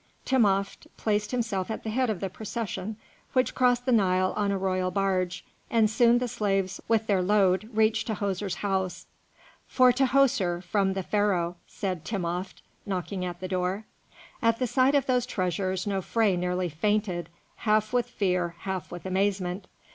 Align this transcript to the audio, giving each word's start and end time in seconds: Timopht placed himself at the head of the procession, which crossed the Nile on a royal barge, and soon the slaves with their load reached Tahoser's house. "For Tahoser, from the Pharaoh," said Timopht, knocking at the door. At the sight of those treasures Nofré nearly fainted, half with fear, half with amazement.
Timopht 0.25 0.87
placed 0.97 1.29
himself 1.29 1.69
at 1.69 1.83
the 1.83 1.91
head 1.91 2.09
of 2.09 2.21
the 2.21 2.29
procession, 2.31 2.97
which 3.33 3.53
crossed 3.53 3.85
the 3.85 3.91
Nile 3.91 4.33
on 4.35 4.49
a 4.49 4.57
royal 4.57 4.89
barge, 4.89 5.45
and 5.69 5.87
soon 5.91 6.17
the 6.17 6.27
slaves 6.27 6.81
with 6.87 7.05
their 7.05 7.21
load 7.21 7.69
reached 7.71 8.07
Tahoser's 8.07 8.55
house. 8.65 9.05
"For 9.67 9.93
Tahoser, 9.93 10.63
from 10.63 10.93
the 10.93 11.03
Pharaoh," 11.03 11.55
said 11.67 12.03
Timopht, 12.03 12.63
knocking 12.83 13.23
at 13.25 13.41
the 13.41 13.47
door. 13.47 13.85
At 14.41 14.57
the 14.57 14.65
sight 14.65 14.95
of 14.95 15.05
those 15.05 15.27
treasures 15.27 15.85
Nofré 15.85 16.35
nearly 16.35 16.67
fainted, 16.69 17.29
half 17.57 17.93
with 17.93 18.07
fear, 18.07 18.55
half 18.61 18.91
with 18.91 19.05
amazement. 19.05 19.67